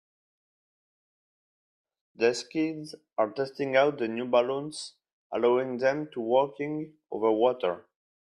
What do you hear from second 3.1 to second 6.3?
are testing out the new balloons allowing them to